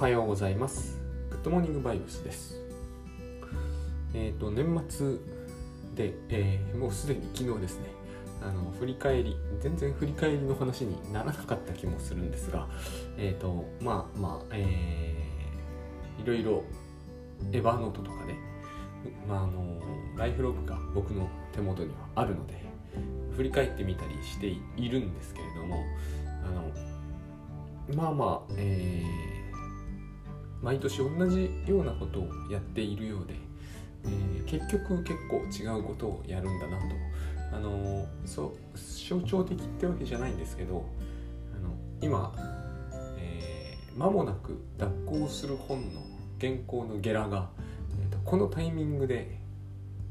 [0.00, 0.98] はようございます。
[1.28, 2.58] グッドモーニングバイブスです。
[4.14, 5.16] えっ、ー、と年末
[5.94, 7.90] で、えー、もうすでに昨日ですね。
[8.42, 12.66] あの振り返り全然振り返りの話にならなかった気もするんですが
[13.18, 16.64] えっ、ー、とまあまあえー、いろいろ
[17.52, 18.34] エヴァーノートとかで、
[19.28, 19.82] まあ、あの
[20.16, 22.54] ライフログが僕の手元にはあるので
[23.36, 25.84] 振り返ってみたりしているんですけれども
[26.46, 26.72] あの
[27.94, 29.39] まあまあ、えー、
[30.62, 33.34] 毎年同じようなことをやっているようで、
[34.04, 36.84] えー、結局結構違うことをやるんだなと
[37.52, 38.54] あのそ
[39.08, 40.84] 象徴的ってわけじゃないんですけど
[41.56, 42.34] あの今、
[43.18, 46.02] えー、間もなく脱行する本の
[46.40, 47.50] 原稿のゲラが、
[48.02, 49.38] えーと、このタイミングで、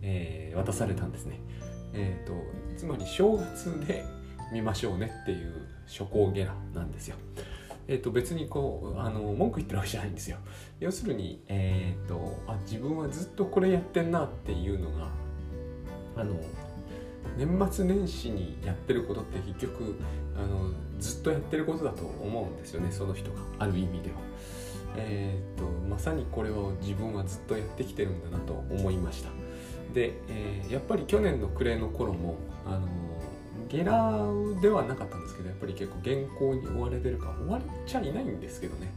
[0.02, 1.40] えー、渡されたんですね。
[1.94, 2.34] えーと
[2.78, 4.06] つまり正月で
[4.54, 7.18] 見ましょうねっていう初行ゲラなんですよ。
[7.92, 10.38] えー、と別にこうあの文句言ってるわけじゃないんですよ。
[10.80, 15.08] 要するに、えーと、あ自分はずっとこれやってんなっていうのが
[16.16, 16.40] あの
[17.36, 19.96] 年末年始にやってることって結局
[20.38, 24.18] あのずっとやってることだと思うんですよねその人がある意味では。
[24.96, 29.30] えーと、まさにこれを自分はずっとやってきてるんだなと思いました。
[29.96, 32.38] で、えー、やっぱり去年の暮れの頃も
[32.68, 32.88] あの
[33.70, 34.26] ゲラ
[34.62, 38.92] ではなかったんですけどやっぱり結構原稿に追われてるか追われちゃいないんですけどね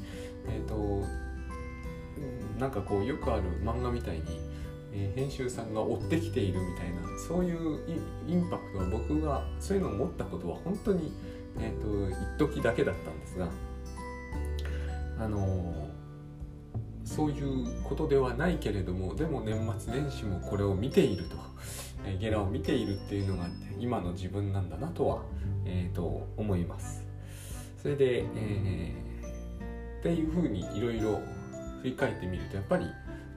[0.49, 1.07] えっ、ー、と
[2.59, 4.23] なんかこうよくある漫画みたいに、
[4.93, 7.81] えー、編集さんが追ってきているみたいなそういう
[8.27, 11.13] インパクトは僕がそういうのを持ったことは本当に、
[11.59, 13.49] えーと、一時だけだったんですが
[15.19, 15.89] あの
[17.05, 21.37] そういうことではないけれどもでも年末年始もこれを見ていると。
[22.05, 23.47] えゲラを見ているっていうのが
[23.79, 25.23] 今の自分なんだなとは、
[25.65, 27.07] えー、と思います。
[27.83, 31.21] それで、えー、っていうふうにいろいろ
[31.83, 32.87] 振り返ってみるとやっぱり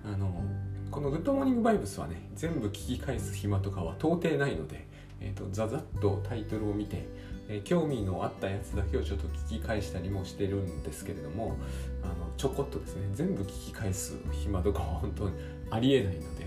[0.05, 0.43] あの
[0.91, 4.87] この「グッドモーニングバイブス」はね全部聞き返す暇とかは到底ないので、
[5.19, 7.07] えーと、ざざっとタイトルを見て、
[7.49, 11.55] えー、興味のあったやつだけをちょっと聞き返したりもしてるんですけれども
[12.03, 15.35] あのちょこっとですね全部聞き返す暇とかは本当に
[15.71, 16.44] ありえないので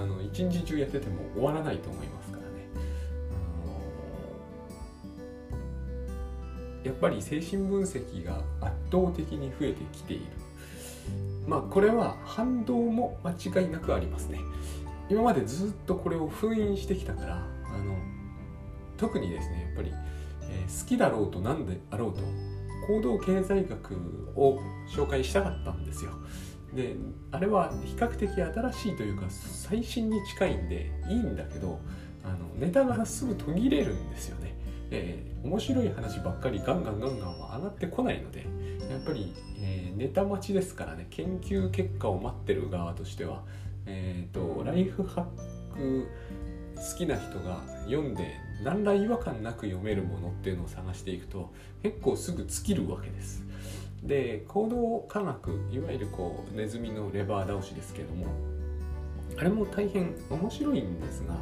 [0.00, 2.48] あの一日中やってても終わらないと思いますからね、
[6.76, 10.26] あのやっぱり精神分析が圧倒的に増えてきている。
[11.46, 14.38] まあこれは反動も間違いなくありますね。
[15.10, 17.38] 今までずっとこれを封印してきたからあ
[17.82, 17.96] の
[18.98, 19.92] 特にですねやっぱり、
[20.42, 22.20] えー、好きだろうと何であろうと
[22.86, 23.94] 行動経済学
[24.36, 24.60] を
[24.94, 26.12] 紹介したかったんですよ。
[26.74, 26.96] で
[27.32, 31.80] あれは比較的新しいというか最新に近いんでいいんだけど
[32.24, 34.54] あのネタがすぐ途切れるんですよね、
[34.90, 38.46] えー、面白い話ばっかりガンガンガンガンは上がってこないので
[38.90, 43.44] やっぱり、えー、ネタ待ちですからね研究結果を待ってる側としては、
[43.86, 46.08] えーと、ライフハック
[46.76, 51.52] 好きな人が読んで何ら違和感なく読めるものっていうのを探していくと
[51.82, 53.47] 結構すぐ尽きるわけです。
[54.02, 58.26] で行動科学いわゆるこうネズミのレバー倒しですけども
[59.36, 61.34] あれも大変面白いんですが、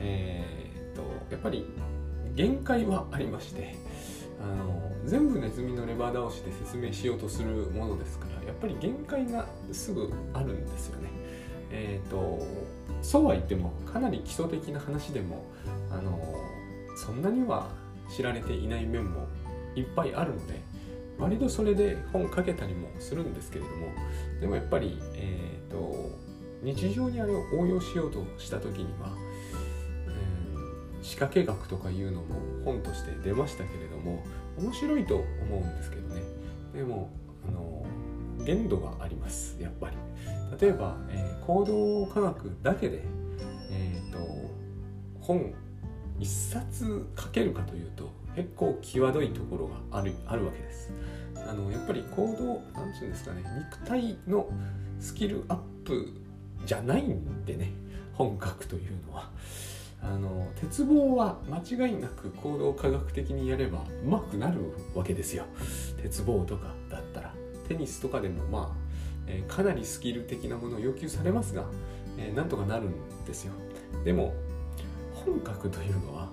[0.00, 1.66] えー、っとやっぱり
[2.34, 3.74] 限界はありまして
[4.40, 11.08] あの全部ネズミのレバー倒しで説明しようとするものですからやっぱり限界がすぐあるんですよね。
[11.70, 12.46] えーと、
[13.02, 15.44] そうは言ってもかなり基礎的な話でも
[15.90, 16.18] あの
[16.96, 17.68] そんなには
[18.14, 19.26] 知られていない面も
[19.74, 20.60] いっぱいあるので
[21.18, 23.88] 割とそれで本書けたりもするんですけれども
[24.40, 26.10] でもやっぱり、えーと、
[26.62, 29.10] 日常にあれを応用しようとした時には、
[30.06, 34.22] えー、仕掛け学とかいうのも本として出ましたけれども
[34.58, 35.24] 面白いと思
[35.56, 36.22] うんですけどね。
[36.74, 37.10] でも
[37.48, 37.84] あの
[38.44, 39.96] 限度がありますやっぱり。
[40.60, 43.02] 例えば、えー、行動科学だけで、
[43.70, 44.18] えーと
[45.20, 45.52] 本
[46.18, 50.92] 一冊書けるかというと結構際どいところがあるあるわけです。
[51.48, 53.42] あのやっぱり行動何て言うんですかね
[53.72, 54.48] 肉体の
[55.00, 56.12] スキルアップ
[56.64, 57.72] じゃないんでね
[58.12, 59.30] 本書くというのは。
[60.00, 64.60] あの鉄棒は間違いなく行動科学的にやればうまくなる
[64.94, 65.44] わけですよ
[66.00, 67.34] 鉄棒とかだったら
[67.66, 68.76] テニスとかでもまあ、
[69.26, 71.64] えー、かなりスキル的なものを要求されますが、
[72.16, 73.52] えー、なんとかなるんですよ
[74.04, 74.34] でも
[75.14, 76.30] 本格というのは、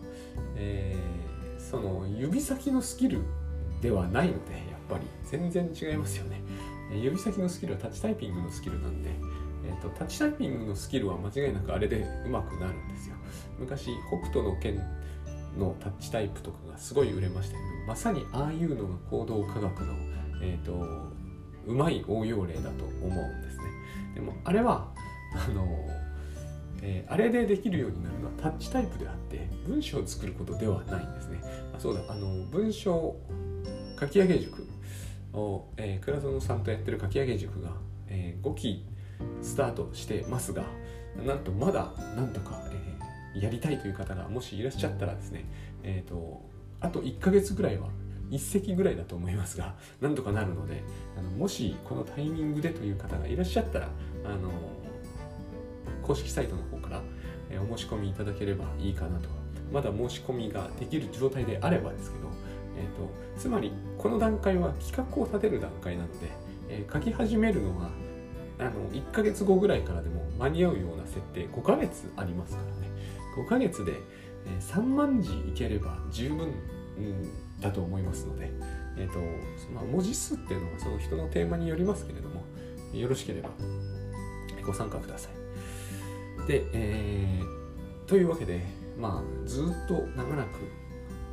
[0.55, 1.24] えー、
[1.75, 3.21] その指先のスキル
[3.81, 5.05] ではないのでやっぱり。
[5.25, 6.41] 全然違いますよね。
[6.93, 9.09] 指先のスキルはタッチタイピングのスキルなんで、
[9.65, 13.15] えーと、タッチタイピングのスキルは間違いなくあれで上手くなるんですよ。
[13.59, 14.77] 昔北斗の拳
[15.57, 19.93] のタッチタイプとかがすごい売れましたけどまさにああいうのが行動科学の、
[20.41, 21.11] えーと、
[21.65, 23.63] うまい応用例だと思うんですね。
[24.13, 24.87] でもあれは
[25.33, 25.65] あの、
[26.87, 31.41] えー、あれでできるようになるのはタッチタイプであって文章を作ることではないんですね。
[31.75, 33.15] あそうだあの文章
[33.99, 34.67] 書き上げ塾
[35.33, 37.71] を、えー、倉園さんとやってる書き上げ塾が、
[38.07, 38.85] えー、5期
[39.41, 40.63] スタートしてますが
[41.25, 42.61] なんとまだなんとか、
[43.35, 45.45] えー、やりたいという方がもしいらっしゃったらですね
[45.83, 46.43] えっ、ー、と
[46.81, 47.89] あと1ヶ月ぐらいは
[48.29, 50.83] 1席ぐらいだと思いますがなんとかなるので
[51.17, 53.89] あのもしこのタイミングでという方がいらっしゃったら
[54.25, 54.49] あの
[56.05, 57.01] 公式サイトの方から、
[57.49, 59.29] えお申し込みいただければいいかなと。
[59.71, 62.29] まだ申し込みができる状態であればですけど、
[62.77, 66.29] えーと、つまりこの段階は企画を立てる段階なので、
[66.69, 67.89] えー、書き始めるのは
[68.59, 72.91] あの1ヶ月後ぐらいからでも間に合うような設定5ヶ月ありますからね。
[73.37, 73.93] 5ヶ月で、
[74.45, 76.53] え3万字いければ十分、
[76.97, 78.51] うん、だと思いますので、
[78.97, 79.19] えーと
[79.73, 82.43] まあ、文字数っていうのはその人のテーマによりますけれども
[82.93, 83.49] よろしければ
[84.65, 85.34] ご参加ください。
[86.47, 88.61] で、えー、というわけで
[88.99, 90.59] まあずっと長らく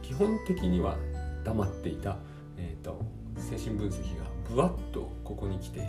[0.02, 0.96] 基本的には
[1.44, 2.18] 黙っていた、
[2.56, 3.04] えーと、
[3.36, 5.88] 精神分析がぶわっとここに来て、え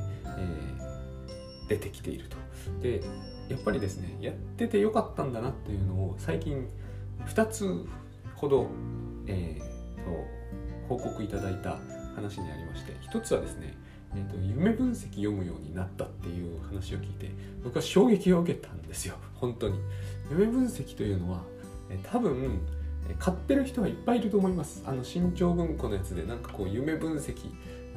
[1.65, 2.37] ー、出てきていると。
[2.81, 3.01] で
[3.49, 6.69] やっぱりですねやっててよかったんだなっていうのを最近
[7.27, 7.85] 2つ
[8.35, 8.67] ほど、
[9.27, 11.77] えーと、報告いただいた
[12.15, 13.75] 話にありまして1つはですね、
[14.15, 17.31] えーと、夢分析読むようになったっていう話を聞いて
[17.63, 19.15] 僕は衝撃を受けたんですよ。
[19.35, 19.79] 本当に。
[20.29, 21.43] 夢分析というのは、
[21.89, 22.59] えー、多分
[23.19, 24.83] 買ってる人はいっぱいいると思います。
[24.85, 27.35] あの新潮文庫のやつでなんかこう夢分析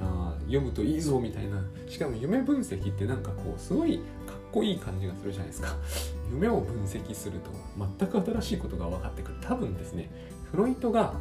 [0.01, 1.63] あ読むといいぞみたいな。
[1.89, 5.77] しかも夢分析ってなんかこうすごいかっこいい感じがするじゃないですか。
[6.33, 7.51] 夢を分析すると
[7.99, 9.39] 全く新しいことが分かってくる。
[9.41, 10.11] 多分ですね
[10.51, 11.15] フロイトが、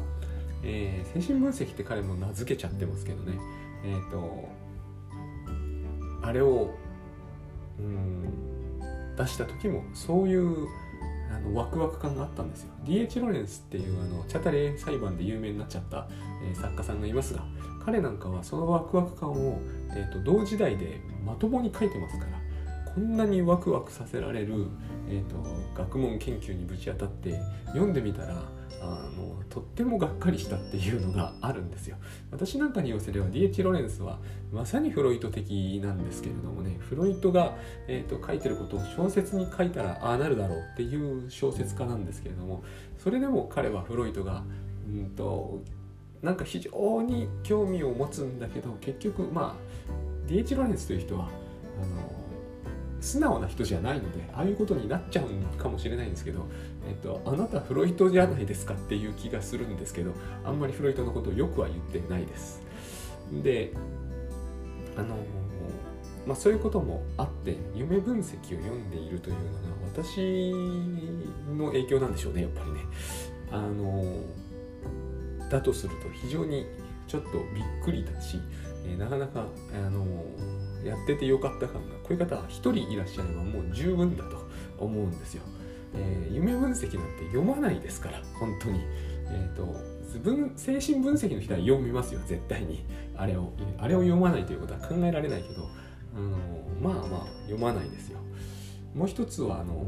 [0.62, 3.38] えー、精神分析って彼も名付けちゃってますけどね。
[3.84, 4.48] えっ、ー、と
[6.22, 6.74] あれを
[7.78, 8.46] うん
[9.16, 10.68] 出した時もそういう
[11.34, 13.20] あのワクワク感があったんですよ D.H.
[13.20, 16.06] ロレンスっていうあのチャタレ裁判で有名になっちゃった、
[16.44, 17.44] えー、作家さんがいますが
[17.84, 19.60] 彼なんかはそのワクワク感を、
[19.90, 24.68] えーと、同時代でまともに書いてますからこんなにワクワクさせられる、
[25.08, 25.36] えーと
[25.76, 28.42] 学問研究にぶち当たって読んでみたら
[28.80, 31.96] あのとってもがっかりしたっていうのがあるんですよ
[32.30, 33.62] 私なんかに言わせれば D.H.
[33.62, 34.18] ロレンスは
[34.52, 37.56] まさにフロイト的なんですけれどもねフロイトが、
[37.88, 42.62] えーと、書いてることを小説に書いたらああなるだろうっていう小説家なんですけれども
[42.98, 44.44] それでも彼はフロイトが
[44.88, 45.62] うんと
[46.22, 50.54] なんか非常に興味を持つんだけど結局まあ D.H.
[50.54, 51.28] ロレンスという人は
[51.82, 52.25] あの
[53.00, 56.46] 素直な人じゃないのでああいうことになっちゃうかもしれないんですけど、
[56.88, 60.12] えっと、あなたフロイトじゃないですかっていう気がするんですけど
[60.44, 62.62] あんまりフロイトのことをよくは言ってないです。
[63.42, 63.72] で
[64.96, 65.16] あの
[66.26, 70.52] まあ、そういうこともあって夢分析を読んでいるというのが私
[71.56, 72.80] の影響なんでしょうねやっぱりね。
[73.52, 74.04] あの
[75.48, 76.66] だとすると非常に
[77.06, 78.40] ちょっとびっくりだし、
[78.84, 80.04] え、なかなかあの
[80.84, 84.46] やっててよかった感がこういう方は1人いらっしゃればもう十分だと
[84.78, 85.42] 思うんですよ。
[85.94, 88.80] えー、夢分析なんて読まないですから本当に。
[89.28, 89.64] えーと、
[90.22, 92.84] 分精神分析の人は読みますよ絶対に
[93.16, 95.68] あれをあれを読まないということは考えられないけど、
[96.14, 96.36] あの
[96.80, 98.18] まあまあ読まないですよ。
[98.94, 99.86] もう一つはあのこ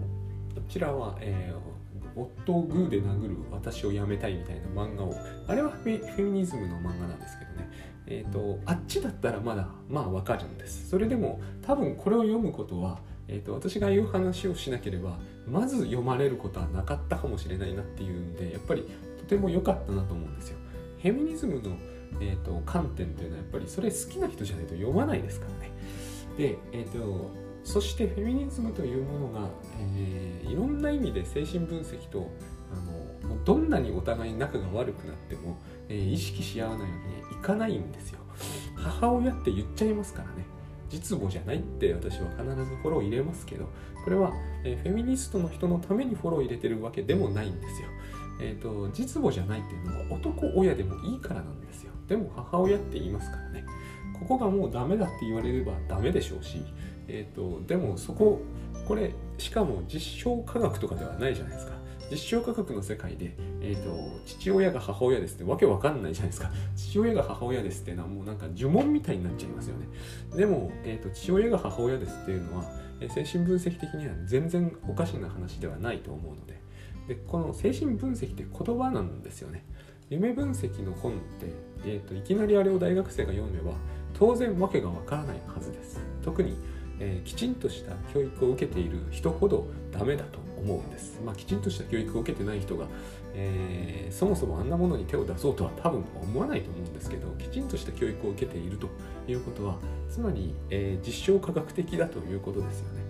[0.69, 5.15] ちらは、えー、夫をグーで殴る私をやめたいみたいな漫画を
[5.47, 7.48] あれはフェミニズムの漫画なんですけど
[8.11, 10.89] えーと、あっちだったらまだまあわかるんです。
[10.89, 18.89] それでも多分これを読むことは、えーと、私が言う話をしなければまず読まれることはなかったかもしれないなっていうんでやっぱり
[19.19, 20.59] とても良かったなと思うんですよ。
[21.03, 21.77] フェミニズムの、
[22.21, 25.73] えーと、観点というのはやっぱりそれ好きな人じゃないと読まないですからね。
[26.39, 27.31] で、えー、と
[27.63, 29.49] そしてフェミニズムというものが、
[29.99, 32.31] えー、いろんな意味で精神分析と
[32.73, 33.08] あの
[33.49, 35.57] どんなにお互い仲が悪くなっても
[35.89, 38.19] えー、意識し合わないわけにはいかないんですよ。
[38.77, 40.45] 母親って言っちゃいますからね。
[40.89, 43.69] 実母じゃないって私は必ずフォロー入れますけど
[44.05, 44.33] これは、
[44.65, 47.89] えー、フェミニストの人のためにフォロー入れてるわけでもないんですよ。
[48.41, 51.93] えっ、ー、と実母じゃないっていうのは男親でもいいからなんですよ。
[52.07, 53.65] でも母親って言いますからね。
[54.19, 56.63] ここがもうダメだって言われればダメでしょうし
[57.07, 58.41] えっ、ー、とでもそこ
[58.87, 61.78] これしかも実証科学とかではないじゃないですか。
[62.11, 66.51] 実証科学の世界で、えーと、父親が母親ですってわけわかんないじゃないですか。
[66.77, 69.87] 父親が母親ですっていうのはもうなんか呪文みたいになっちゃいますよね。
[70.37, 72.65] でも、えーと、父親が母親ですっていうのは、
[73.01, 76.59] え精神分析的には全然おかしな話ではないと思うので。
[77.09, 79.65] でこの精神分析って言葉なんですよね。
[80.11, 81.47] 夢分析の本って、
[81.85, 83.73] えーと、といきなりあれを大学生が読めば
[84.15, 86.01] 当然わけがわからないはずです。
[86.23, 86.57] 特に、
[87.01, 92.87] えー、きちんとした教育を受けている人ほどダメだと思うんです、まあ、きちんとした教育を受けてない人が、
[93.35, 98.89] えー、そもそもあんなものに手を出そうとは多分思わないと思うんですけどきちんとした教育を受けていると
[99.27, 99.77] いうことは
[100.11, 103.03] つまり、えー、実証科学的だということですよね、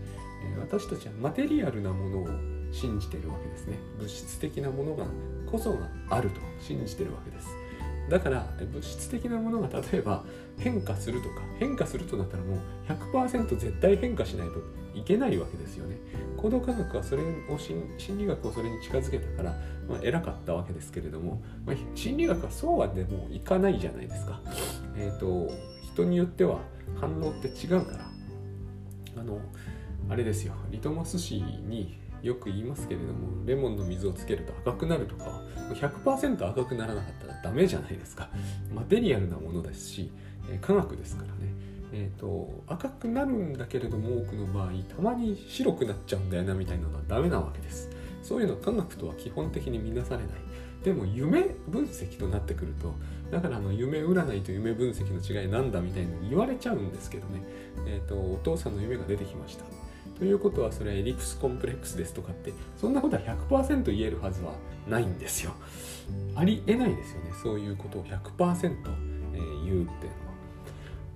[0.57, 2.29] え私たちはマテリアルなものを
[2.73, 3.79] 信じているわけですね。
[3.99, 5.07] 物質的なものが
[5.51, 7.49] こそがあると信じてるわけです。
[8.09, 10.25] だから物質的なものが例えば
[10.59, 14.55] 変化するとか変化するとなったらもう100%絶対変化しないと。
[14.99, 15.97] いけないわけですよね。
[16.37, 19.57] 行動科学はそれを心理学をそれに近づけたから、
[19.89, 24.41] まあ、偉かったわけですけれども、まあ、心理学はそうはでもいかないじゃないですか。
[24.97, 25.51] えっ、ー、と
[25.83, 26.61] 人によっては
[27.01, 28.11] 反応って違うから
[29.21, 29.41] あの
[30.09, 30.55] あれですよ。
[30.71, 38.29] リトマス紙によく言いますけれどもレモンの水をつけると赤くなるとか100%赤くならなかったらダメじゃないですか。
[38.75, 40.11] マテリアルなものですし、
[40.61, 41.53] 科学ですからね。
[41.93, 47.91] えーと、赤くなるんだけれども多くの場合たまに白くなっちゃうんだよなみたいなのはダメなわけです。
[48.23, 50.27] そういうの科学とは基本的に見なされない。
[50.85, 52.95] でも夢分析となってくると
[53.33, 57.43] だからあの夢占いと夢分析の違いなんだみたいに言われちゃうんですけどね、
[57.87, 59.65] えーとお父さんの夢が出てきました。
[60.19, 64.53] ということはそれエリプスコンプレックスですとかってそんなことは100%言えるはずは
[64.89, 65.53] ないんですよ。
[66.35, 67.31] ありえないですよね。
[67.43, 68.15] そういうことを100%、
[69.35, 70.28] えー、言うっていうのは。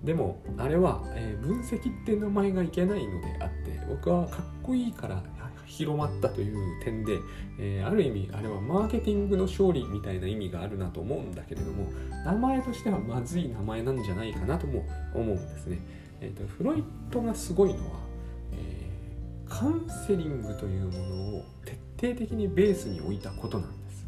[0.05, 5.23] でもあれは、えー、分析って名前がいけないのであって僕はかっこいいから
[5.67, 7.19] 広まったという点で、
[7.59, 11.91] えー、ある意味あれはマーケティングの勝利みたいな意味があるなと思うんだけれども
[12.25, 15.79] 名前としてはまずい名前なんじゃないかなとも思うんですね。
[16.21, 17.99] えーとフロイトがすごいのは
[18.53, 18.91] え
[19.49, 21.73] カウンセリングというものを徹
[22.09, 24.07] 底的にベースに置いたことなんです、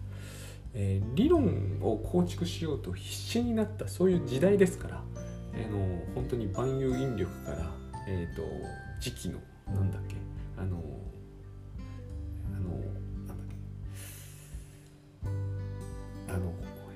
[0.74, 5.02] え、理論を構築しようと必死になったそういう時代ですから、
[5.56, 7.70] えー、の本当に万有引力から、
[8.08, 8.42] えーと、
[9.00, 9.38] 時期の
[9.72, 10.16] なんだっけ
[10.58, 10.78] あの
[12.54, 12.68] あの
[13.26, 13.46] なんだっ
[16.26, 16.52] けあの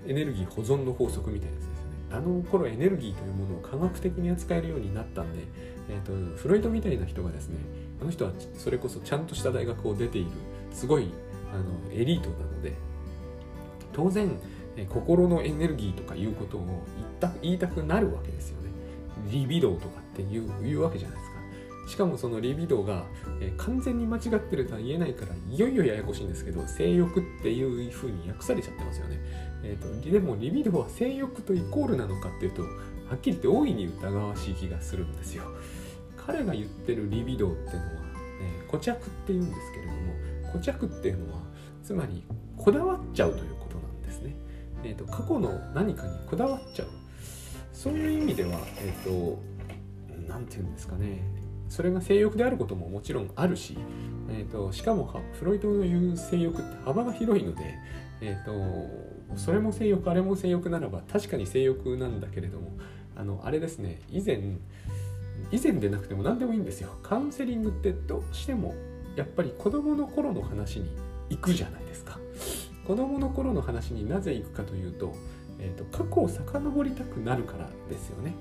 [0.07, 1.89] エネルギー保存の法則みたいなやつですね。
[2.11, 5.45] あの頃エネルギーというものを科学的に扱えるようになったんで、
[5.91, 7.57] えーとフロイトみたいな人がですね
[8.01, 10.31] あの人はそれこそちゃんとした大学を出ている
[10.73, 11.11] すごい
[11.53, 12.75] あのエリートなので
[13.93, 14.39] 当然
[14.87, 16.61] 心のエネルギーとかいうことを
[16.97, 18.71] 言った言いたくなるわけですよね。
[19.31, 21.39] リビドーとかって言う言うわけじゃないですか。
[21.89, 23.07] しかもそのリビドーが、
[23.41, 29.19] え完全に間違ってるとは言えないからいよいよややこしいんですけど性欲っていうふうに訳されちゃってますよね。
[29.65, 32.69] えーと、でもリビドーは性欲とイコールなのかっていうとは
[33.17, 35.45] っきり言って大いに疑わしい気がするんですよ。
[36.17, 37.83] 彼が言ってるリビドーっていうのは、
[38.43, 38.95] え固着っ
[39.27, 39.99] ていうんですけれども
[40.53, 41.41] 固着っていうのは
[41.83, 42.23] つまり
[42.57, 43.58] こだわっちゃうという。
[44.85, 46.89] えーと、過去の何かにこだわっちゃう。
[47.73, 49.43] そういう意味ではえっ、ー、と
[50.29, 51.21] 何て言うんですかね。
[51.69, 53.77] それが性欲であることももちろんあるし、
[54.31, 57.75] えーと、しかもフロイトの言う性欲って幅が広いので、
[58.21, 62.73] えーとそれも性欲あれも性欲ならば確かに性欲なんだけれども
[63.15, 64.01] あのあれですね。
[64.11, 64.41] 以前
[65.51, 66.91] 以前でなくても何でもいいんですよ。
[67.03, 68.75] カウンセリングってどうしても
[69.17, 70.91] やっぱり子供の頃の話に
[71.31, 72.19] 行くじゃないですか。
[72.89, 75.15] 子供の頃の話になぜ行くかというと,、
[75.59, 78.35] えーと、過去を遡りたくなるからですよね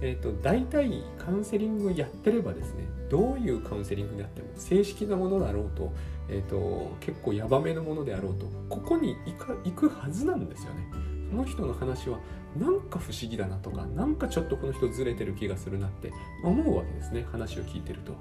[0.00, 5.92] えーと、大体カウンセリングをやってればですねどういうカウンセリングであっても正式なものだろうと,、
[6.28, 10.88] えーと、結構ヤバめのものであろうとここに行か行くはずなんですよね
[11.30, 12.18] その人の話は
[12.56, 16.12] なんか不思議だなとかなんかちょっとこの人ずれてる気がするなって
[16.44, 18.14] 思うわけですね話を聞いてると。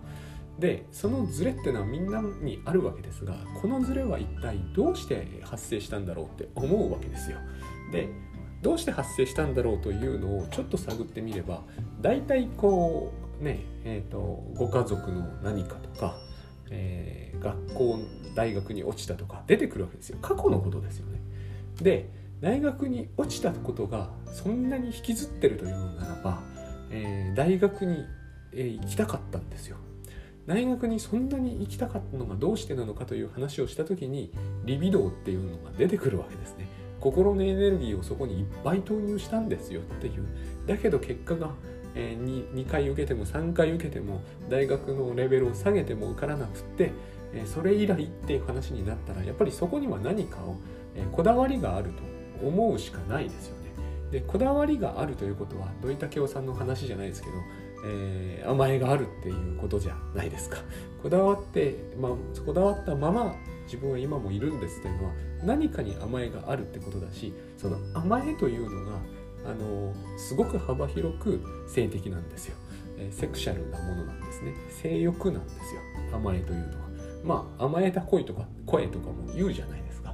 [0.59, 7.37] でそのズレっていうのはみんなにあるわけですがこのズレは一体どうして発生したんだろうって思うわけですよ。
[7.91, 8.09] で
[8.63, 11.61] どうして発生したんだろうというのをちょっと探ってみれば
[12.01, 14.17] 大体こうねえーと、
[14.55, 16.15] ご家族の何かとか、
[16.69, 17.99] えー、学校
[18.35, 21.21] 大学に落ちたとか出てくるわけですよ過去のことですよね。
[21.81, 22.09] で
[22.41, 26.41] 大学に落ちたことがそんなに引きずってるというのならば、
[26.91, 28.05] えー、大学に、
[28.53, 29.77] えー、行きたかったんですよ。
[30.47, 34.31] 大学にそんなに行きたかったのがどうしてなのかという話をした時に
[34.63, 36.67] リビドーっていうのが出てくるわけですね。
[36.99, 40.25] 心のエネルギーをそこにいっぱい投入したんですよっていう。
[40.65, 41.51] だけど結果が、
[41.93, 46.91] えー、2, 2回受けても3回受けても大学のレベルを下げても受からなくって、
[47.45, 50.55] それ以来っていう話になったらやっぱりそこには何かを、
[51.11, 51.91] こだわりがある
[52.41, 53.67] と思うしかないですよね。
[54.11, 57.33] でこだわりがあるということは土井武雄さんの話じゃないですけど、
[57.87, 60.57] えー、甘えがあるっていうことじゃないですか。
[61.01, 62.11] こだわって、まあ、
[62.45, 65.13] こだわったまま自分は今もいるんですっていうのは
[65.43, 68.97] 何かに甘えがあるってことだしその甘えというのが
[69.45, 72.55] あのすごく幅広く性的なんですよ、
[72.97, 74.53] えセクシャルなものなんですね。
[74.69, 75.81] 性欲なんですよ。
[76.13, 76.87] 甘えというのは。
[77.23, 80.13] まあ甘えた恋とか声とかも言うじゃないですか。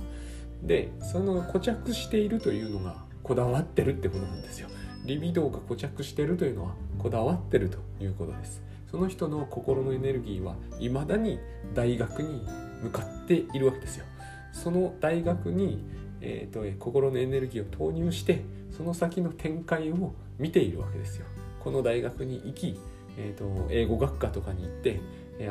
[0.61, 4.67] でその固着しているというのがこだわってるってことなんですよ。
[5.05, 8.63] リビドーが固着してるというのはこだわってるということです。
[8.89, 11.39] その人の心のエネルギーは未だに
[11.73, 12.45] 大学に
[12.83, 14.05] 向かっているわけですよ。
[14.53, 15.83] その大学に、
[16.21, 21.25] えーと、心のエネルギーを投入してその先の展開を見ているわけですよ。
[21.59, 22.79] この大学に行き、
[23.17, 25.01] えーと、英語学科とかに行って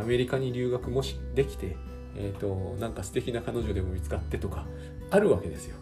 [0.01, 1.77] アメリカに留学もしできて、
[2.17, 4.67] えーとなんか素敵な彼女でも見つかってとか
[5.11, 5.77] あるわけですよ。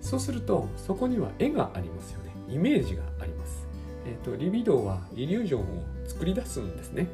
[0.00, 2.27] そうするとそこには絵がありますよね。
[2.48, 3.66] イメージがあります、
[4.06, 5.64] えーと、リビドーはイリュージョンを
[6.06, 7.08] 作り出すんですね。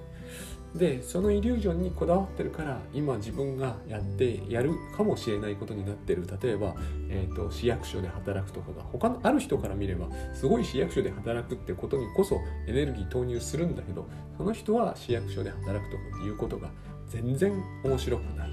[0.74, 6.26] でそのイリュージョンにこだわってるから今自分がやってやるかもしれないことになってる。
[6.42, 6.74] 例えば、
[7.08, 16.70] えーと、市役所で働くとかが他のある人から見ればすごい市役所で働くってことにこそエネルギー投入するんだけどその人は市役所で働くとかいうことが
[17.08, 17.52] 全然
[17.84, 18.50] 面白くない。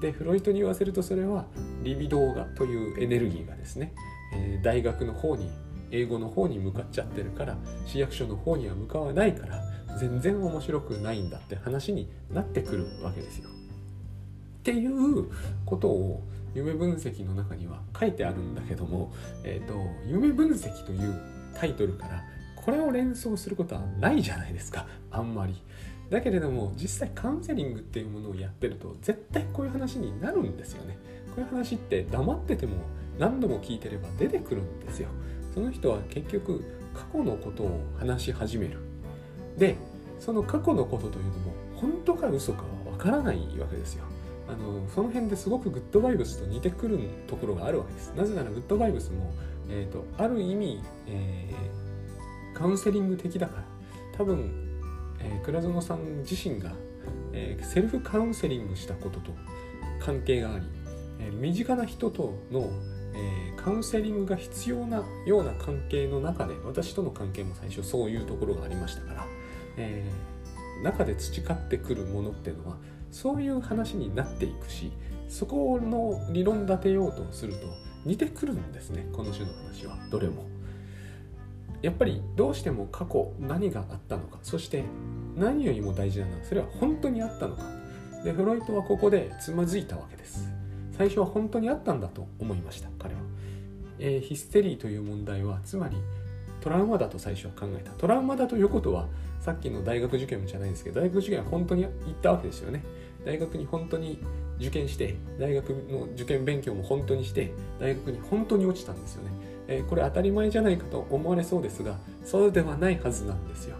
[0.00, 1.46] でフロイトに言わせるとそれは
[1.82, 3.92] リビドーガというエネルギーがですね、
[4.34, 5.50] えー、大学の方に
[5.90, 9.62] 英語の方に向かっちゃってるから市役所の方には向かわないから
[9.98, 13.48] 全然面白くないんだって話になってくるわけですよ。
[13.48, 15.30] っていう
[15.64, 16.22] ことを
[16.54, 19.12] 夢分析の中には書いてあるんだけども、
[19.44, 19.74] えーと、
[20.06, 21.20] 夢分析という
[21.54, 22.24] タイトルから
[22.56, 25.62] これを連想することはないじゃないですかあんまり。
[26.10, 30.98] だけれども実際カウンセリングっていうものをやってると絶対こういう話になるんですよね。
[31.34, 32.76] こういう話って黙ってても
[33.18, 35.08] 何度も聞いてれば出てくるんですよ。
[35.56, 38.76] その人は結局過去のことを話し始める。
[39.56, 39.74] で
[40.20, 44.04] その過去のことというのも本当か嘘かはわからないわけですよ。
[44.48, 48.12] あのその辺ですごくグッドバイブスと似てくるところがあるわけです。
[48.14, 49.32] なぜならグッドバイブスも、
[49.70, 53.64] えーと、ある意味、えー、カウンセリング的だから。
[54.18, 54.50] 多分、
[55.20, 56.72] えー、倉園さん自身が、
[57.32, 59.32] えー、セルフカウンセリングしたことと
[60.00, 60.66] 関係があり、
[61.18, 62.70] え身近な人との
[63.16, 69.26] えー、カウンセリングが必要なような関係の中で私との関係も最初そういうところがありましたから、
[69.78, 72.76] えー、中で培ってくるものっていうのは
[73.10, 74.92] そういう話になっていくし
[75.28, 77.58] そこの理論立てようとすると
[78.04, 79.96] 似てくるんですねこの種の話は。
[80.10, 80.44] どれも。
[81.82, 84.82] やっぱりどうしても過去何があったのかそして
[85.36, 87.64] 何よりも大事なのはそれは本当にあったのか。
[88.24, 90.55] でフロイトはここでつまずいたわけです。
[90.96, 93.20] 最初は本当にあったんだと思いました彼は、
[93.98, 95.96] えー、ヒステリーという問題はつまり
[96.60, 97.92] トラウマだと最初は考えた。
[97.92, 99.06] トラウマだということは
[99.40, 102.82] さっきの大学受験じゃないですけど大学受験は本当に行ったわけですよね。
[103.24, 104.18] 大学に本当に
[104.58, 109.30] 受験して大学の受験勉強も本当にして大学に本当に落ちたんですよね、
[109.68, 113.76] えー、これ当たり前じゃないかと思われそうですがそうではないはずなんですよ。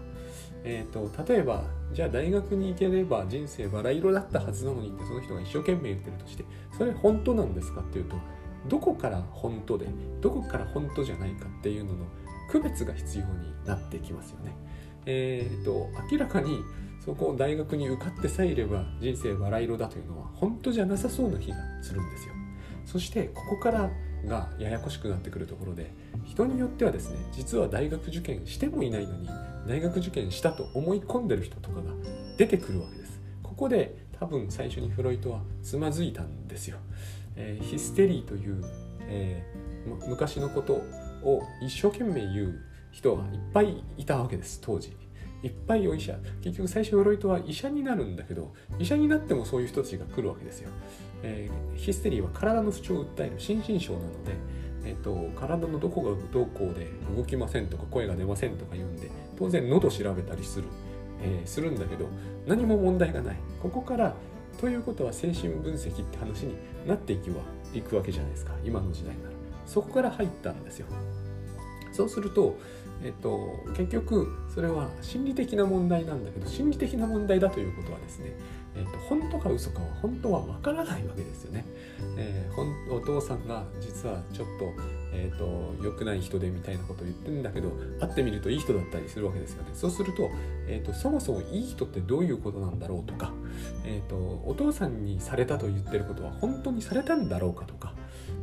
[0.69, 6.43] えーと、例えばじゃあ大学に行ければ人生バラ色だったはずなのにってその人が一生懸命言ってるとして
[6.77, 8.17] それ本当なんですかっていうと
[8.67, 9.87] どこから本当で
[10.19, 12.05] どこから本当じゃないかっていうのの
[12.51, 14.55] 区別が必要になってきますよね。
[15.05, 16.59] えーと、明らかに
[16.99, 22.33] そこを大学に受かってさえいれば人生バラ色だというのは本当じゃなさそうな気がするんですよ。
[22.85, 23.89] そしてここから
[24.25, 25.93] がややこしくなってくるところで
[26.25, 29.29] 人によってはですね実は大学受験してもいないのに
[29.67, 31.91] 大学受験したと思い込んでる人とかが
[32.37, 33.21] 出てくるわけです。
[33.43, 36.77] ここで多分最初にフロイトはつまずいたんですよ、
[37.35, 38.63] えー、ヒステリーという、
[39.01, 40.73] えー、昔のこと
[41.23, 42.59] を一生懸命言う
[42.91, 44.95] 人がいっぱいいたわけです当時。
[45.43, 46.17] いっぱいお医者。
[46.41, 50.69] 結局最初フロイトは医者になるんだけど医者になってもそういう人たちが来るわけですよ、
[51.21, 54.33] えー、ヒステリーは体の不調を訴える心身症なので
[54.87, 60.67] えっと、体のどこがどうこうで動きませんとか声が出ませんとか言うんで当然喉調べたりする、
[61.21, 62.07] えー、するんだけど
[62.47, 63.35] 何も問題がない。
[63.61, 64.15] ここから
[64.61, 66.55] ということは精神分析って話に
[66.87, 69.35] なっていくはいくわけじゃないですか今の時代なら。
[69.65, 70.87] そこから入ったんですよ。
[71.91, 72.57] そうすると、
[73.03, 78.33] えっと、結局それは心理的な問題なんだけど心理的な問題だということはですね
[78.75, 81.65] えーと、本当か嘘かは本当はわからないわけですよね。
[82.17, 84.73] えー、お父さんが実はちょっと,、
[85.13, 89.69] えーと、良くない人でみたいなことを言ってるんだけど会ってみるといい人だったりするわけですよね。
[89.73, 90.29] そうすると,、
[90.67, 93.31] えーと、そもそもいい人ってどういうことなんだろうとか、
[93.85, 97.93] えー、とお父さんにされたと言ってることは本当にされたんだろうかとか、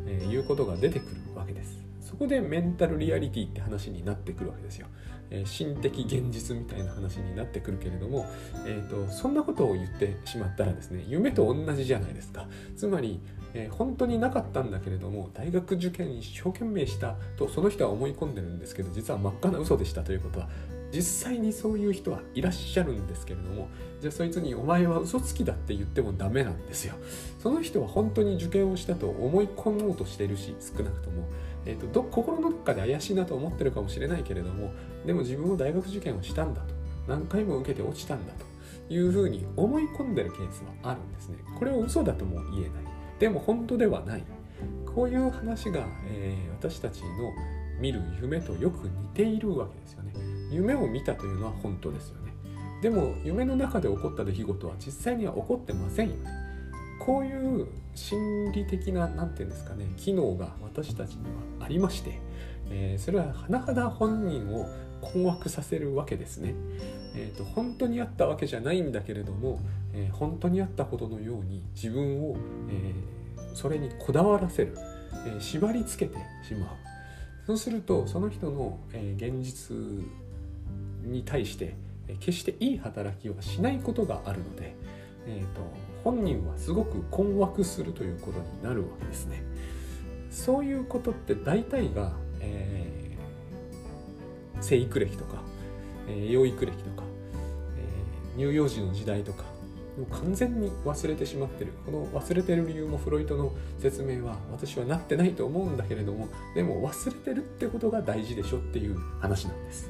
[0.07, 1.85] えー、いうことが出てくるわけです。
[2.05, 4.87] そこでメンタルリアリティって話になってくるわけですよ。
[5.31, 8.27] えー、心的現実みたいな話になってくるけれども、
[8.67, 13.21] えーと、そんなことを言ってしまったらですね夢と同じじゃないですかつまり、
[13.55, 20.49] えー、本当になかったんだけれども大学受験一生懸命したとその人は思い込んでるんですけど実は真っ赤な嘘でしたということは
[20.93, 23.69] 実際にそういう人はいらっしゃるんですけれども
[24.01, 26.95] じゃあそいつに「お前は嘘つきだ」って言ってもダメなんですよ
[27.43, 31.25] その人は本当に受験をしたと思い込もうとしてるし少なくとも、
[31.67, 34.73] えーと、ど心の中で怪しいなと思ってるかもしれないけれども
[35.07, 36.75] でも自分も大学受験をしたんだと。
[37.07, 41.37] 何回も受けて落ちたんだというふうに思い込んでるケースはあるんですね。
[41.59, 42.71] これを嘘だとも言えない。
[43.19, 44.25] でも本当ではない。
[44.87, 47.09] こういう話が、えー、私たちの
[47.81, 50.13] 見る夢とよく似ているわけですよね。
[50.51, 52.33] 夢を見たというのは本当ですよね。
[52.81, 56.44] でも夢の中で起こった出来事は実際には起こってませんよね。
[57.05, 61.25] こういう心理的な何て言うんですかね機能が私たちに
[61.59, 62.19] はありまして、
[62.71, 64.69] えー、それは甚だ本人を
[65.03, 66.55] 困惑させるわけですね、
[67.15, 69.61] えーと、本当にあったわけじゃないんだけれども、
[69.93, 72.37] えー、本当にあったことのように自分を、
[72.71, 74.75] えー、それにこだわらせる、
[75.27, 76.17] え、縛りつけて
[76.49, 76.69] しまう。
[77.47, 79.77] そうするとその人の、え現実
[81.03, 81.75] に対して
[82.21, 84.75] 決していい働きをしないことがあるので、
[85.27, 85.61] えーと、
[86.05, 89.43] 本人はすごく困惑するということになるわけですね。
[90.31, 95.43] そういうことって大体が、えー、生育歴とか、
[96.09, 97.05] えー、養育歴とか、
[98.37, 99.45] えー、乳幼児の時代とか
[100.11, 109.89] 完全に忘れてしまってるこの忘れてる理由もフロイトの説明は私はなってないと思うんだけれどもでも忘れてるってことが大事でしょっていう話なんです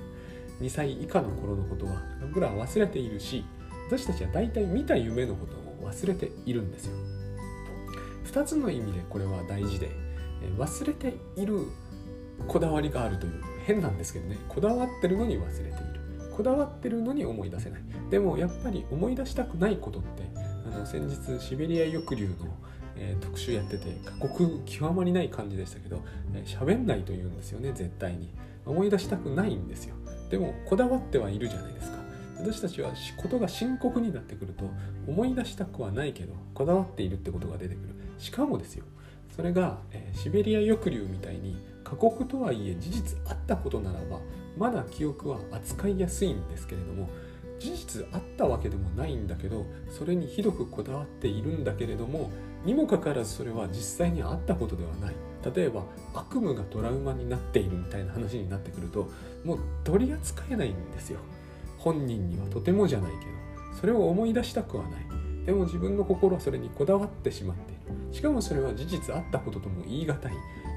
[0.61, 3.45] 2歳以下の頃のことは僕らは忘れているし
[3.89, 6.93] 私たちは大体見た夢のこと忘れているんですよ。
[8.27, 9.91] 2つの意味でこれは大事で
[10.59, 11.67] 忘れている
[12.49, 14.39] こだわりがあるという変なんですけどね。
[14.49, 15.75] こだわってるのに忘れている。
[16.37, 17.83] こだわってるのに思い出せない。
[18.11, 20.23] でもやっぱり思い出したくないことって
[20.67, 22.35] あの先日シベリア抑留の、
[22.97, 26.03] えー、特集やってて過酷極まりない感じでしたけど
[26.45, 28.31] 喋、えー、んないと言うんですよね絶対に。
[28.67, 29.95] 思い出したくないんですよ。
[30.31, 31.99] でもこだわってはいるじゃないですか。
[32.39, 34.71] 私たちはことが深刻になってくると
[35.07, 37.95] 思い出したくはないけどこだわっているってことが出てくる。
[38.19, 38.85] しかもですよ
[39.35, 44.21] それが、えー、シベリア抑留みたいに過酷とはいえ事実あったことならば
[44.57, 47.09] まだ記憶は扱いやすいんですけれども
[47.59, 52.31] 事実あったわけでもないんだけどそれにひどくこだわっているんだけれども
[52.65, 55.15] にもかかわらずそれは実際にあったことではない。
[55.55, 59.11] 例えば悪夢がトラウマになっているみたいな話になってくると
[59.45, 61.19] もう取り扱えないんですよ。
[61.85, 63.33] 本人にはとてもじゃないけど
[63.79, 65.05] それを思い出したくはない。
[65.45, 68.15] でも自分の心はそれにこだわってしまっている。
[68.15, 70.19] しかもそれは事実あったこととも言い難い。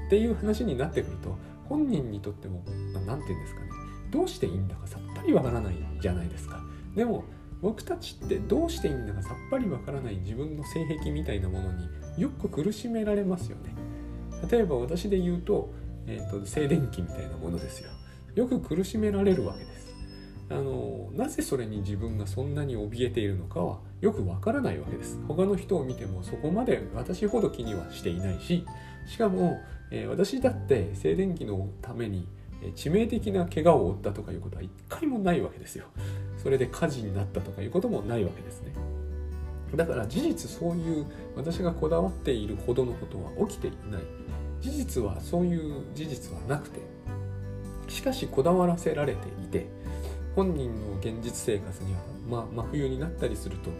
[0.06, 2.62] っていう話になってくると本人にとっても
[3.06, 3.70] 何て言うんですかね。
[4.10, 6.62] どうしていいんだかさっぱりわからないじゃないですか。
[6.94, 7.24] でも
[7.62, 10.16] 僕たちってどうしていいんだかさっぱりわからない。
[10.16, 13.74] 自分の性癖みたいなものによく苦しめられますよね。
[14.50, 15.70] 例えば私で言うと,、
[16.06, 17.90] えーと、静電気みたいなものですよ。
[18.34, 19.77] よく苦しめられるわけです。
[20.50, 25.18] あのなぜそれに自分がそんなに怯えているのかはよくわからないわけです。
[25.28, 28.64] 他の人を見てもそこまで私ほど気にはしていないし
[29.06, 32.26] しかも、えー、私だって静電気のために
[32.76, 35.86] 致命的な怪我を負ったとかいうことは一回もないわけですよ。
[36.42, 38.72] それで火事になったとかいうこともないわけですね。
[39.74, 41.06] だから事実そういう
[41.36, 44.02] 私がこだわっているほどのことは起きていない。
[44.60, 46.80] 事実はそういう事実はなくて
[47.86, 49.66] しかしこだわらせられていて
[50.38, 53.70] 本人の現実生活には、まあ、真冬になったりすると、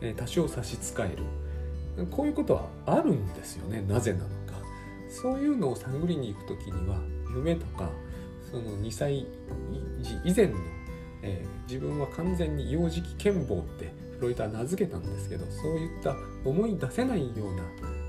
[0.00, 4.54] え多少差し支えるこういうことはあるんですよねなぜなのか
[5.10, 6.98] そういうのを探りに行く時には
[7.34, 7.90] 夢とか
[8.50, 9.26] その2歳
[10.00, 10.56] 児以前の、
[11.22, 17.62] えー、自分は完全に幼児期健忘ってフロイトは名付けたんですけどそういった思い出せないような、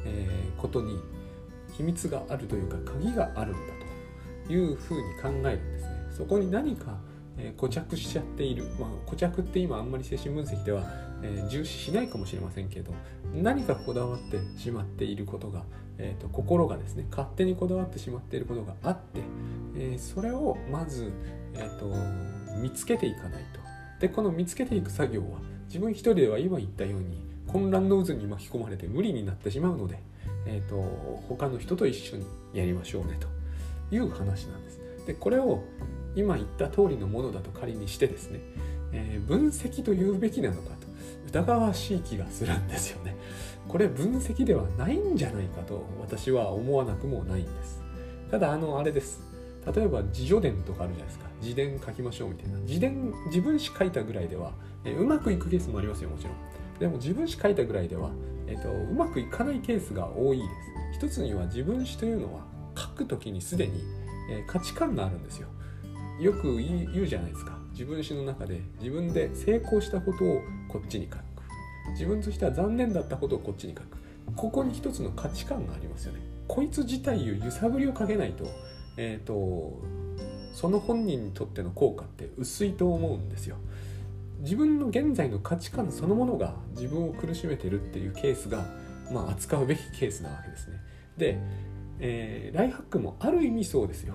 [0.06, 1.00] えー、ことに
[1.78, 3.74] 秘密があるというか鍵があるんだ
[4.48, 5.98] というふうに考えるんですね。
[6.17, 6.98] そこに何か、
[7.38, 10.84] えー、固着しちゃっている、まあ、固着って今あんまり精神分析では、
[11.21, 12.91] えー、重視しないかもしれませんけど
[13.34, 15.63] 何かこだわってしまっていることが、
[15.97, 19.21] えーと、心がですね勝手にこだわってしまっていることがあって、
[19.76, 21.12] えー、それをまず、
[21.56, 21.93] えーと、
[22.62, 23.60] 見つけていかないと。
[24.00, 30.00] でこの見つけていく作業は自分一人では今言ったように混乱の渦に巻き込まれて無理になってしまうので、
[30.45, 30.76] えーと、
[31.28, 33.28] 他の人と一緒にやりましょうねと
[33.95, 34.80] いう話なんです。
[35.08, 35.63] でこれを
[36.15, 38.39] 今言った通りのものだと仮にしてですね、
[38.91, 40.88] えー、分析と言うべきなのかと
[41.28, 43.15] 疑わしい気がするんですよね。
[43.67, 47.82] これ分析ではないんじゃないかと私は思わなくもないんです。
[48.32, 49.22] ただあのあれです。
[49.76, 51.28] 例えば自助伝とかあるじゃないですか。
[51.41, 52.60] 自伝書きましょうみたいな。
[52.60, 54.54] 自伝自分史書いたぐらいでは、
[54.86, 56.34] えうまくいくケースもありますよもちろん。
[56.80, 58.12] でも自分史書いたぐらいでは、
[58.48, 60.50] えーと、うまくいかないケースが多いです。
[61.06, 62.46] 一つには自分史というのは
[62.78, 63.84] 書く時にすでに、
[64.32, 65.48] えー、価値観があるんですよ。
[66.20, 67.58] よく言うじゃないですか。
[67.72, 71.24] 自分史の中で自分で成功したことをこっちに書く。
[71.92, 73.98] 自分としては残念だったことをこっちに書く。
[74.36, 76.20] ここに一つの価値観がありますよね。
[76.48, 78.46] こいつ自体を揺さぶりをかけないと,、
[78.98, 79.80] えーと、
[80.54, 83.58] その本人にとっての効果って薄いと思うんですよ。
[84.40, 88.66] 自分の現在の価値観そのものが自分を苦しめてるっていうケースが、
[89.12, 90.78] まあ、扱うべきケースなわけですね。
[91.18, 91.40] で、
[92.00, 94.14] えー、ライハックもある意味そうですよ。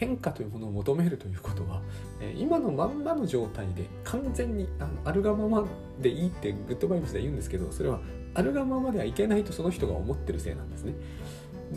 [0.00, 1.82] 変化というものを求めるということは、
[2.22, 5.64] え今のまんまの状態で完全にあのあるがまま
[6.00, 8.00] でいいってグッドバイブスで言うんですけどそれは
[8.32, 10.94] あるがままではいけないとその人が思ってるせいなんですね。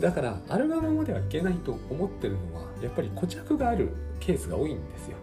[0.00, 5.18] だからあるがままではいけないと思ってるのはやっぱり固着があるケースが多いんですよ。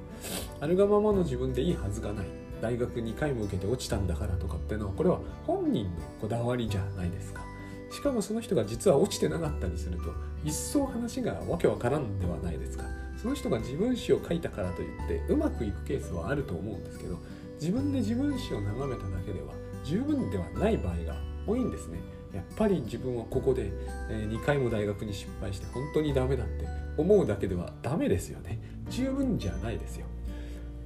[0.60, 2.26] あるがままの自分でいいはずがない。
[2.62, 7.51] 大学2回も受けて落ちたんだからとかっていうのはこれは本人のこだわりじゃないですか。
[7.92, 12.86] しかもその人が実は落ちてなかったりすると一層話がわけわからんではないですか。
[13.22, 17.20] その人が自分史を書いたからといってうまくいくケースはあると思うんですけど
[17.60, 22.00] 自分で自分史を眺めただけでは十分ではない場合が多いんですね。
[22.34, 23.72] やっぱり自分はここで
[24.10, 26.66] 2回も大学に失敗して本当にダメだって
[26.98, 28.58] 思うだけではダメですよね。
[28.90, 30.06] 十分じゃないですよ。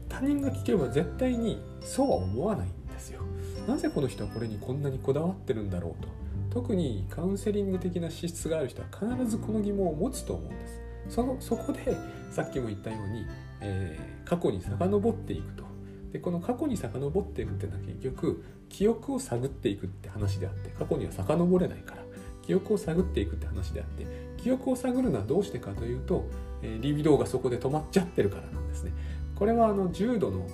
[0.10, 3.22] 他人が聞けば絶対にそうは思わないんですよ。
[3.68, 6.10] なぜこの人はこれにこんなにこだわってるんだろうと
[6.56, 10.80] 特にカウンセリング的な資質がある人は必ずこの疑問を持つと思うんです。
[11.10, 11.98] そのそこで
[12.32, 13.26] さっきも言ったように、
[13.60, 15.65] えー、過去に遡っていくと。
[16.13, 22.04] でこの過去に遡っていくっていうのは結局記憶を探っていくって話であって過去には遡れないから
[22.41, 24.08] 記憶を探っていくって話であって
[24.41, 26.24] 記憶を探るのはどうしてかというと、
[26.62, 28.94] えー、リビドーがそこで止まっちゃってるからなんですね。
[29.36, 30.48] これはあの重度の、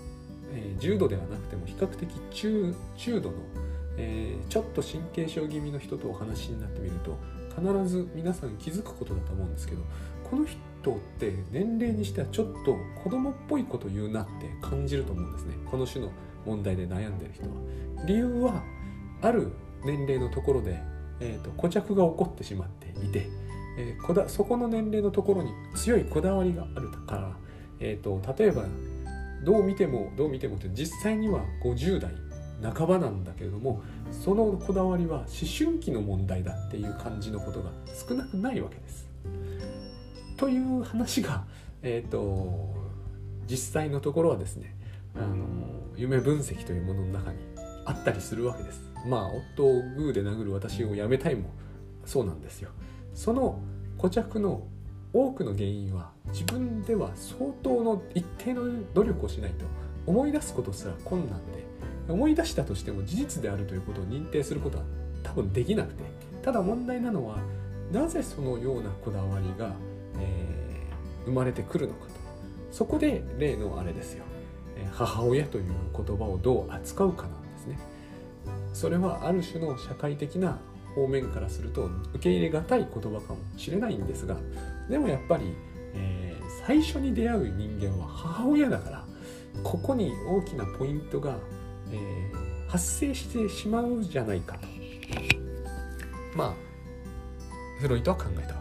[0.52, 3.38] えー、重度ではなくても比較的中中度の、
[4.02, 7.18] えー、ちょっと神経症気味の人とお話になってみると
[7.56, 9.84] 必ず皆さん気づくことだと思うんですけど
[10.24, 10.58] この人
[10.96, 15.56] って年齢にしてはちょっと子供っぽいこと言うなって感じると思うんですね。
[15.70, 16.12] この種の
[16.46, 17.50] 問題で悩んでる人は。
[18.08, 18.64] 理由は
[19.22, 19.52] ある
[19.84, 20.82] 年齢のところで、
[21.20, 23.30] えーと、固着が起こってしまっていて、
[23.78, 27.38] えー、こだそこの年齢のところに強いこだわりがあるから、
[27.80, 28.64] えーと、例えば
[29.44, 32.12] どう見てもどう見てもって実際には50代
[32.62, 37.72] 半ばなんだけれどもそのこだわりは思春期の問題だっていう感じのことが
[38.08, 39.10] 少なくないわけです。
[40.38, 41.44] という話が、
[41.84, 42.74] えーと、
[43.48, 44.76] 実際のところはですね
[45.16, 45.46] あの
[45.96, 47.38] 夢分析というものの中に
[47.86, 48.82] あったりするわけです。
[49.08, 51.50] まあ夫をグーで殴る私をやめたいも
[52.06, 52.70] そうなんですよ。
[53.14, 53.60] その
[53.98, 54.64] 固着の
[55.14, 59.66] 多くの原因は自分では相当の一定の努力をしないと
[60.06, 61.71] 思い出すことすら困難で
[62.12, 64.84] 思い出したとしても事実であるということを認定することは
[65.24, 66.04] 多分できなくて
[66.44, 67.38] ただ問題なのは
[67.92, 69.74] なぜそのようなこだわりが
[70.20, 72.12] えー、生まれてくるのかと。
[72.72, 74.24] そこで例のあれですよ。
[74.94, 77.80] 母親という言葉をどう扱うかなんですね。
[78.74, 80.60] それはある種の社会的な
[80.96, 84.36] 方面からすると受け入れがたい言葉かもしれないんですが
[84.90, 85.54] でもやっぱり、
[85.94, 89.06] えー、最初に出会う人間は母親だから
[89.64, 91.38] ここに大きなポイントが、
[91.92, 94.68] えー、発生してしまうじゃないかと。
[96.36, 96.54] まあ
[97.82, 98.61] フロイトは考えたわ